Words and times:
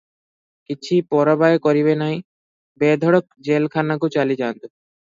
କିଛି 0.71 0.97
ପରବାଏ 1.15 1.59
କରିବେ 1.67 1.95
ନାହିଁ, 2.01 2.19
ବେଧଡ଼କ 2.85 3.49
ଜେଲ୍ 3.51 3.73
ଖାନାକୁ 3.79 4.15
ଚାଲିଯାଆନ୍ତୁ। 4.19 4.69